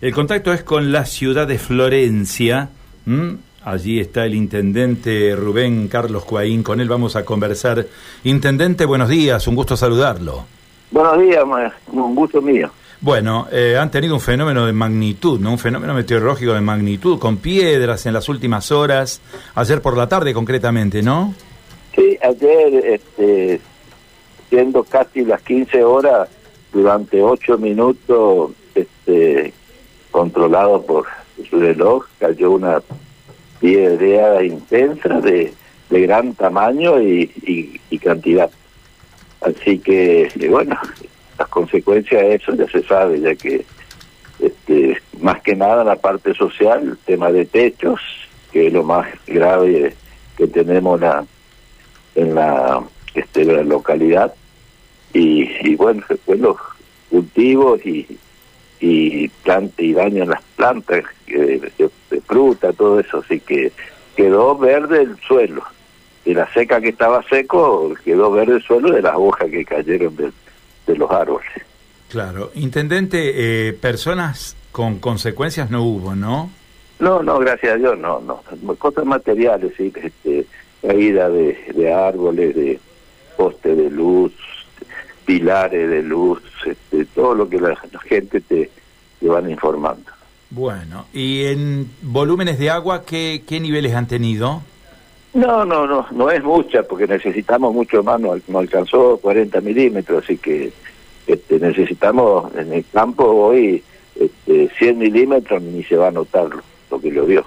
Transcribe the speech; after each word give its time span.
El 0.00 0.14
contacto 0.14 0.52
es 0.52 0.62
con 0.62 0.92
la 0.92 1.04
ciudad 1.04 1.48
de 1.48 1.58
Florencia. 1.58 2.68
Allí 3.64 3.98
está 3.98 4.26
el 4.26 4.34
intendente 4.36 5.34
Rubén 5.34 5.88
Carlos 5.88 6.24
Cuaín. 6.24 6.62
Con 6.62 6.80
él 6.80 6.88
vamos 6.88 7.16
a 7.16 7.24
conversar. 7.24 7.84
Intendente, 8.22 8.84
buenos 8.84 9.08
días. 9.08 9.48
Un 9.48 9.56
gusto 9.56 9.76
saludarlo. 9.76 10.44
Buenos 10.92 11.20
días, 11.20 11.42
un 11.92 12.14
gusto 12.14 12.40
mío. 12.40 12.70
Bueno, 13.00 13.48
eh, 13.50 13.76
han 13.76 13.90
tenido 13.90 14.14
un 14.14 14.20
fenómeno 14.20 14.66
de 14.66 14.72
magnitud, 14.72 15.40
¿no? 15.40 15.50
Un 15.50 15.58
fenómeno 15.58 15.94
meteorológico 15.94 16.54
de 16.54 16.60
magnitud, 16.60 17.18
con 17.18 17.38
piedras 17.38 18.06
en 18.06 18.12
las 18.12 18.28
últimas 18.28 18.70
horas, 18.70 19.20
ayer 19.56 19.82
por 19.82 19.96
la 19.96 20.08
tarde 20.08 20.32
concretamente, 20.32 21.02
¿no? 21.02 21.34
Sí, 21.94 22.16
ayer, 22.22 22.84
este, 22.84 23.60
siendo 24.48 24.84
casi 24.84 25.24
las 25.24 25.42
15 25.42 25.82
horas, 25.82 26.28
durante 26.72 27.22
8 27.22 27.58
minutos, 27.58 28.52
controlado 30.48 30.82
por 30.82 31.06
su 31.48 31.60
reloj, 31.60 32.06
cayó 32.18 32.52
una 32.52 32.82
piedra 33.60 34.42
intensa 34.42 35.20
de, 35.20 35.52
de 35.90 36.00
gran 36.00 36.34
tamaño 36.34 37.00
y, 37.02 37.80
y 37.90 37.98
cantidad. 37.98 38.50
Así 39.40 39.78
que, 39.78 40.28
bueno, 40.50 40.76
las 41.38 41.48
consecuencias 41.48 42.22
de 42.22 42.34
eso 42.34 42.54
ya 42.54 42.66
se 42.68 42.82
sabe, 42.82 43.20
ya 43.20 43.34
que 43.34 43.64
este, 44.40 45.00
más 45.20 45.42
que 45.42 45.54
nada 45.54 45.84
la 45.84 45.96
parte 45.96 46.34
social, 46.34 46.82
el 46.82 46.98
tema 46.98 47.30
de 47.30 47.44
techos, 47.44 48.00
que 48.50 48.68
es 48.68 48.72
lo 48.72 48.82
más 48.82 49.06
grave 49.26 49.94
que 50.36 50.46
tenemos 50.46 51.00
la, 51.00 51.24
en 52.14 52.34
la, 52.34 52.82
este, 53.14 53.44
localidad, 53.64 54.32
y, 55.12 55.48
y 55.62 55.76
bueno, 55.76 56.02
después 56.08 56.40
los 56.40 56.56
cultivos 57.10 57.84
y, 57.84 58.18
y 58.80 59.28
planta 59.28 59.82
y 59.82 59.92
dañan 59.92 60.28
las 60.28 60.42
plantas 60.56 61.04
de, 61.26 61.70
de, 62.10 62.20
fruta, 62.22 62.72
todo 62.72 63.00
eso, 63.00 63.18
así 63.18 63.40
que 63.40 63.72
quedó 64.16 64.56
verde 64.56 65.02
el 65.02 65.16
suelo. 65.20 65.62
Y 66.24 66.34
la 66.34 66.52
seca 66.52 66.80
que 66.80 66.90
estaba 66.90 67.22
seco, 67.22 67.94
quedó 68.04 68.30
verde 68.30 68.56
el 68.56 68.62
suelo 68.62 68.90
de 68.90 69.02
las 69.02 69.14
hojas 69.16 69.50
que 69.50 69.64
cayeron 69.64 70.14
de 70.16 70.96
los 70.96 71.10
árboles. 71.10 71.48
Claro. 72.08 72.50
Intendente, 72.54 73.68
eh, 73.68 73.72
personas 73.74 74.56
con 74.72 74.98
consecuencias 74.98 75.70
no 75.70 75.82
hubo, 75.82 76.14
¿no? 76.14 76.50
No, 76.98 77.22
no, 77.22 77.38
gracias 77.38 77.74
a 77.74 77.76
Dios, 77.76 77.98
no, 77.98 78.20
no. 78.20 78.42
Cosas 78.76 79.04
materiales, 79.04 79.72
sí, 79.76 79.92
este, 79.94 80.46
caída 80.82 81.28
de, 81.28 81.56
de 81.74 81.92
árboles, 81.92 82.54
de 82.56 82.80
postes 83.36 83.76
de 83.76 83.90
luz, 83.90 84.32
pilares 85.24 85.88
de 85.88 86.02
luz, 86.02 86.42
este, 86.66 87.04
todo 87.06 87.34
lo 87.34 87.48
que 87.48 87.60
la, 87.60 87.78
gente 88.08 88.40
te, 88.40 88.70
te, 89.20 89.28
van 89.28 89.50
informando. 89.50 90.10
Bueno, 90.50 91.06
¿y 91.12 91.44
en 91.44 91.90
volúmenes 92.02 92.58
de 92.58 92.70
agua 92.70 93.04
qué, 93.04 93.42
qué 93.46 93.60
niveles 93.60 93.94
han 93.94 94.08
tenido? 94.08 94.62
No, 95.34 95.64
no, 95.64 95.86
no, 95.86 96.06
no 96.10 96.30
es 96.30 96.42
mucha 96.42 96.82
porque 96.82 97.06
necesitamos 97.06 97.74
mucho 97.74 98.02
más, 98.02 98.18
no, 98.20 98.58
alcanzó 98.58 99.18
40 99.18 99.60
milímetros, 99.60 100.24
así 100.24 100.38
que 100.38 100.72
este, 101.26 101.60
necesitamos 101.60 102.54
en 102.56 102.72
el 102.72 102.84
campo 102.90 103.24
hoy 103.24 103.84
este, 104.18 104.70
100 104.78 104.98
milímetros 104.98 105.62
ni 105.62 105.84
se 105.84 105.96
va 105.96 106.08
a 106.08 106.10
notar 106.10 106.48
lo, 106.90 107.00
que 107.00 107.12
lo 107.12 107.26
dio. 107.26 107.44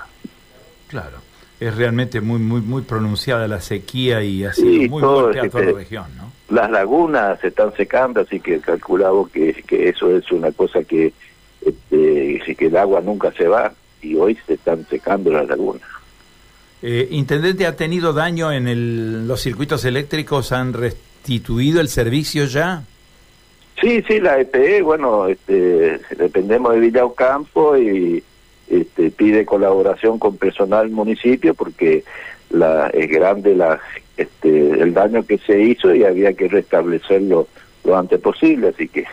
Claro, 0.88 1.18
es 1.62 1.76
realmente 1.76 2.22
muy 2.22 2.40
muy 2.40 2.60
muy 2.60 2.82
pronunciada 2.82 3.48
la 3.48 3.62
sequía 3.62 4.24
y 4.24 4.44
ha 4.44 4.52
sido 4.52 4.90
muy 4.90 5.00
fuerte 5.00 5.40
a 5.42 5.50
toda 5.50 5.66
la 5.66 5.72
región, 5.74 6.06
¿no? 6.18 6.32
Las 6.50 6.72
lagunas 6.72 7.40
se 7.40 7.50
están 7.50 7.72
secando, 7.76 8.22
así 8.22 8.40
que 8.40 8.60
calculamos 8.60 9.30
que, 9.30 9.54
que 9.68 9.90
eso 9.90 10.10
es 10.10 10.30
una 10.32 10.52
cosa 10.52 10.84
que, 10.84 11.14
este, 11.64 12.56
que 12.58 12.66
el 12.66 12.76
agua 12.76 13.00
nunca 13.02 13.32
se 13.32 13.48
va 13.48 13.72
y 14.02 14.16
hoy 14.16 14.38
se 14.48 14.56
están 14.56 14.86
secando 14.88 15.32
las 15.32 15.48
lagunas. 15.48 15.88
Eh, 16.82 17.08
Intendente, 17.12 17.68
¿ha 17.68 17.76
tenido 17.76 18.12
daño 18.12 18.52
en 18.52 18.68
el, 18.68 19.28
los 19.28 19.40
circuitos 19.40 19.86
eléctricos? 19.86 20.52
¿Han 20.52 20.74
restituido 20.74 21.80
el 21.80 21.90
servicio 21.90 22.46
ya? 22.46 22.84
Sí, 23.80 24.04
sí, 24.08 24.20
la 24.20 24.40
EPE, 24.40 24.82
bueno, 24.82 25.28
este, 25.28 26.00
dependemos 26.18 26.74
de 26.74 26.80
Villa 26.80 27.06
Ocampo 27.06 27.78
y 27.78 28.18
este, 28.18 28.31
pide 29.22 29.46
colaboración 29.46 30.18
con 30.18 30.36
personal 30.38 30.90
municipio 30.90 31.54
porque 31.54 32.04
la, 32.50 32.88
es 32.88 33.08
grande 33.08 33.56
la, 33.56 33.80
este, 34.18 34.82
el 34.82 34.96
daño 34.96 35.24
que 35.24 35.38
se 35.38 35.62
hizo 35.62 35.94
y 35.94 36.04
había 36.04 36.34
que 36.34 36.48
restablecerlo 36.48 37.48
lo 37.84 37.98
antes 37.98 38.20
posible, 38.20 38.70
así 38.70 38.88
que, 38.88 39.06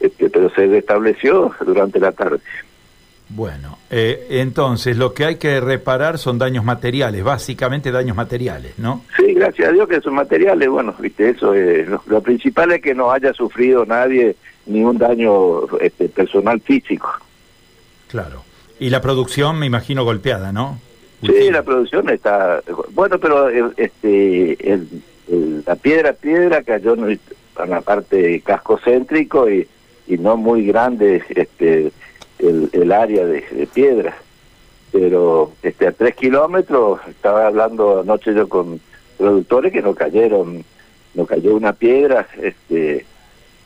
este, 0.00 0.30
pero 0.30 0.48
se 0.48 0.66
restableció 0.66 1.54
durante 1.60 2.00
la 2.00 2.12
tarde. 2.12 2.40
Bueno, 3.28 3.76
eh, 3.90 4.28
entonces 4.30 4.96
lo 4.96 5.12
que 5.12 5.26
hay 5.26 5.36
que 5.36 5.60
reparar 5.60 6.16
son 6.16 6.38
daños 6.38 6.64
materiales, 6.64 7.22
básicamente 7.22 7.92
daños 7.92 8.16
materiales, 8.16 8.78
¿no? 8.78 9.04
Sí, 9.14 9.34
gracias 9.34 9.68
a 9.68 9.72
Dios 9.72 9.90
que 9.90 10.00
son 10.00 10.14
materiales, 10.14 10.70
bueno, 10.70 10.94
viste, 10.98 11.28
eso 11.28 11.52
es, 11.52 11.86
lo, 11.86 12.22
principal 12.22 12.72
es 12.72 12.80
que 12.80 12.94
no 12.94 13.12
haya 13.12 13.34
sufrido 13.34 13.84
nadie 13.84 14.36
ningún 14.64 14.96
daño 14.96 15.66
este, 15.82 16.08
personal 16.08 16.62
físico. 16.62 17.10
Claro. 18.08 18.48
Y 18.80 18.90
la 18.90 19.00
producción, 19.00 19.58
me 19.58 19.66
imagino, 19.66 20.04
golpeada, 20.04 20.52
¿no? 20.52 20.80
Sí, 21.22 21.50
la 21.50 21.62
producción 21.62 22.08
está, 22.10 22.62
bueno, 22.90 23.18
pero 23.18 23.50
eh, 23.50 23.72
este, 23.76 24.72
el, 24.72 24.88
la 25.66 25.74
piedra 25.74 26.12
piedra 26.12 26.62
cayó 26.62 26.94
en 26.94 27.18
la 27.66 27.80
parte 27.80 28.40
casco 28.40 28.78
céntrico 28.78 29.50
y, 29.50 29.66
y 30.06 30.16
no 30.16 30.36
muy 30.36 30.64
grande, 30.64 31.22
este 31.28 31.92
el, 32.38 32.70
el 32.72 32.92
área 32.92 33.26
de, 33.26 33.68
piedra. 33.72 34.16
Pero 34.92 35.52
este 35.62 35.88
a 35.88 35.92
tres 35.92 36.14
kilómetros, 36.14 37.00
estaba 37.08 37.46
hablando 37.46 38.00
anoche 38.00 38.32
yo 38.32 38.48
con 38.48 38.80
productores 39.18 39.72
que 39.72 39.82
no 39.82 39.94
cayeron, 39.94 40.64
no 41.14 41.26
cayó 41.26 41.56
una 41.56 41.72
piedra, 41.72 42.26
este 42.40 43.04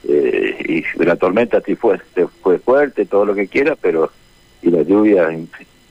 eh, 0.09 0.85
y 0.99 1.05
la 1.05 1.17
tormenta 1.17 1.61
sí 1.61 1.77
fue, 1.77 2.01
fue 2.43 2.59
fuerte, 2.59 3.05
todo 3.05 3.25
lo 3.25 3.35
que 3.35 3.47
quiera, 3.47 3.77
pero 3.81 4.11
y 4.63 4.71
la 4.71 4.83
lluvia 4.83 5.29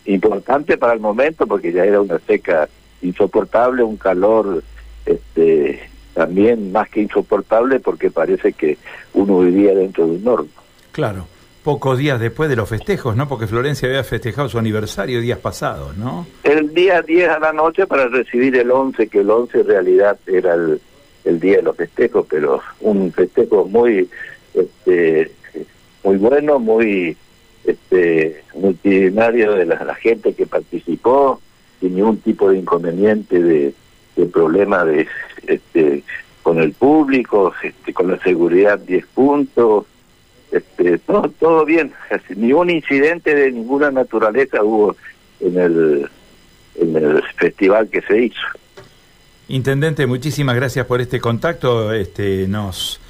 importante 0.05 0.77
para 0.77 0.93
el 0.93 0.99
momento 0.99 1.45
porque 1.45 1.71
ya 1.71 1.85
era 1.85 2.01
una 2.01 2.19
seca 2.19 2.67
insoportable, 3.01 3.83
un 3.83 3.97
calor 3.97 4.63
este 5.05 5.89
también 6.13 6.71
más 6.71 6.89
que 6.89 7.01
insoportable 7.01 7.79
porque 7.79 8.11
parece 8.11 8.53
que 8.53 8.77
uno 9.13 9.39
vivía 9.39 9.73
dentro 9.73 10.07
de 10.07 10.17
un 10.17 10.27
horno. 10.27 10.49
Claro 10.91 11.25
pocos 11.63 11.97
días 11.97 12.19
después 12.19 12.49
de 12.49 12.55
los 12.55 12.67
festejos, 12.67 13.15
¿no? 13.15 13.27
Porque 13.27 13.47
Florencia 13.47 13.87
había 13.87 14.03
festejado 14.03 14.49
su 14.49 14.57
aniversario 14.57 15.21
días 15.21 15.39
pasados, 15.39 15.95
¿no? 15.97 16.25
El 16.43 16.73
día 16.73 17.01
10 17.01 17.29
a 17.29 17.39
la 17.39 17.53
noche 17.53 17.85
para 17.85 18.07
recibir 18.07 18.55
el 18.57 18.71
11, 18.71 19.07
que 19.07 19.19
el 19.19 19.29
11 19.29 19.59
en 19.59 19.67
realidad 19.67 20.17
era 20.25 20.55
el, 20.55 20.81
el 21.23 21.39
día 21.39 21.57
de 21.57 21.63
los 21.63 21.75
festejos, 21.75 22.25
pero 22.29 22.61
un 22.79 23.11
festejo 23.11 23.65
muy 23.65 24.09
este, 24.53 25.31
muy 26.03 26.17
bueno, 26.17 26.59
muy 26.59 27.15
este, 27.65 28.43
multitudinario 28.55 29.53
de 29.53 29.65
la, 29.65 29.95
gente 29.95 30.33
que 30.33 30.45
participó, 30.45 31.39
sin 31.79 31.95
ningún 31.95 32.17
tipo 32.17 32.49
de 32.49 32.57
inconveniente, 32.57 33.41
de, 33.41 33.73
problema 34.31 34.85
de, 34.85 35.07
este, 35.47 36.03
con 36.43 36.59
el 36.59 36.73
público, 36.73 37.53
este, 37.63 37.91
con 37.91 38.11
la 38.11 38.19
seguridad 38.19 38.77
10 38.77 39.05
puntos, 39.07 39.85
este, 40.51 40.99
todo, 40.99 41.29
todo 41.39 41.65
bien, 41.65 41.91
ningún 42.35 42.69
incidente 42.69 43.33
de 43.33 43.51
ninguna 43.51 43.89
naturaleza 43.89 44.63
hubo 44.63 44.95
en 45.39 45.59
el, 45.59 46.09
en 46.75 46.95
el 46.95 47.23
festival 47.35 47.89
que 47.89 48.01
se 48.01 48.25
hizo. 48.25 48.41
Intendente, 49.47 50.07
muchísimas 50.07 50.55
gracias 50.55 50.85
por 50.85 51.01
este 51.01 51.19
contacto. 51.19 51.91
Este, 51.93 52.47
nos, 52.47 53.01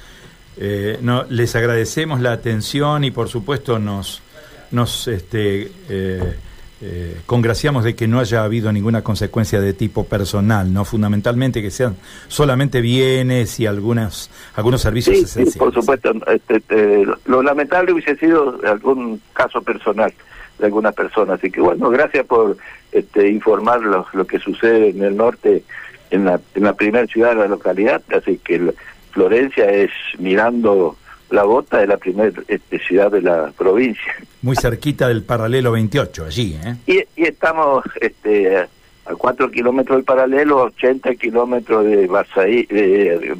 eh, 0.56 0.98
no, 1.00 1.24
les 1.28 1.54
agradecemos 1.54 2.20
la 2.20 2.32
atención 2.32 3.04
y 3.04 3.10
por 3.10 3.28
supuesto 3.28 3.78
nos, 3.78 4.22
nos 4.72 5.08
este, 5.08 5.70
eh, 5.88 6.36
eh, 6.80 7.20
congraciamos 7.26 7.84
de 7.84 7.94
que 7.94 8.08
no 8.08 8.18
haya 8.18 8.42
habido 8.42 8.72
ninguna 8.72 9.02
consecuencia 9.02 9.60
de 9.60 9.72
tipo 9.72 10.04
personal, 10.04 10.72
no 10.72 10.84
fundamentalmente 10.84 11.62
que 11.62 11.70
sean 11.70 11.96
solamente 12.26 12.80
bienes 12.80 13.60
y 13.60 13.66
algunas 13.66 14.30
algunos 14.56 14.82
servicios 14.82 15.16
esenciales. 15.16 15.52
Sí, 15.52 15.58
por 15.60 15.72
supuesto, 15.72 16.12
este, 16.26 16.56
este, 16.56 17.06
lo 17.26 17.42
lamentable 17.42 17.92
hubiese 17.92 18.16
sido 18.16 18.58
algún 18.66 19.20
caso 19.32 19.62
personal 19.62 20.12
de 20.58 20.66
alguna 20.66 20.90
persona, 20.90 21.34
así 21.34 21.50
que 21.50 21.60
bueno, 21.60 21.88
gracias 21.90 22.26
por 22.26 22.56
este, 22.90 23.28
informar 23.28 23.80
lo, 23.80 24.06
lo 24.12 24.26
que 24.26 24.40
sucede 24.40 24.88
en 24.88 25.02
el 25.04 25.16
norte, 25.16 25.62
en 26.10 26.24
la, 26.24 26.40
en 26.54 26.64
la 26.64 26.74
primera 26.74 27.06
ciudad 27.06 27.30
de 27.30 27.36
la 27.36 27.46
localidad, 27.46 28.02
así 28.12 28.38
que 28.38 28.74
Florencia 29.12 29.70
es 29.70 29.90
mirando 30.18 30.96
la 31.32 31.44
bota 31.44 31.78
de 31.78 31.86
la 31.86 31.96
primera 31.96 32.30
este, 32.46 32.78
ciudad 32.78 33.10
de 33.10 33.22
la 33.22 33.52
provincia. 33.56 34.14
Muy 34.42 34.54
cerquita 34.54 35.08
del 35.08 35.22
paralelo 35.22 35.72
28, 35.72 36.26
allí, 36.26 36.58
¿eh? 36.62 36.76
Y, 37.16 37.22
estamos 37.22 37.84
este, 38.00 38.56
a 38.58 38.68
4 39.16 39.50
kilómetros 39.50 39.96
del 39.96 40.04
paralelo, 40.04 40.64
80 40.64 41.14
kilómetros 41.14 41.84
de 41.84 42.06
Basaí, 42.06 42.66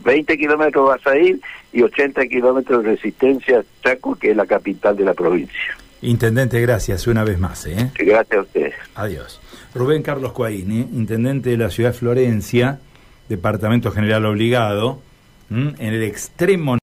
20 0.04 0.38
kilómetros 0.38 0.84
de 0.84 0.90
Basaí 0.90 1.40
y 1.72 1.82
80 1.82 2.26
kilómetros 2.26 2.82
de 2.82 2.90
Resistencia 2.92 3.62
Chaco, 3.82 4.16
que 4.16 4.30
es 4.30 4.36
la 4.36 4.46
capital 4.46 4.96
de 4.96 5.04
la 5.04 5.14
provincia. 5.14 5.76
Intendente, 6.00 6.60
gracias 6.60 7.06
una 7.06 7.24
vez 7.24 7.38
más. 7.38 7.66
¿eh? 7.66 7.90
Gracias 7.94 8.38
a 8.38 8.40
ustedes. 8.40 8.74
Adiós. 8.94 9.40
Rubén 9.74 10.02
Carlos 10.02 10.32
Coaini, 10.32 10.88
intendente 10.92 11.50
de 11.50 11.56
la 11.58 11.70
ciudad 11.70 11.92
de 11.92 11.98
Florencia, 11.98 12.80
departamento 13.28 13.90
general 13.90 14.26
obligado, 14.26 15.00
en 15.52 15.74
el 15.78 16.02
extremo 16.02 16.70